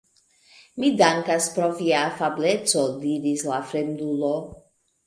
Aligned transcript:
Mi 0.83 0.89
dankas 1.01 1.51
pro 1.57 1.69
via 1.83 2.01
afableco, 2.07 2.89
diris 3.07 3.47
la 3.53 3.63
fremdulo. 3.75 4.35